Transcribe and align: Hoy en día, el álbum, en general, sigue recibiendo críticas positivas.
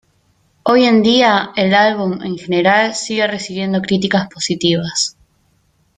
Hoy 0.63 0.85
en 0.85 1.03
día, 1.03 1.51
el 1.55 1.75
álbum, 1.75 2.23
en 2.23 2.35
general, 2.35 2.95
sigue 2.95 3.27
recibiendo 3.27 3.81
críticas 3.83 4.27
positivas. 4.29 5.15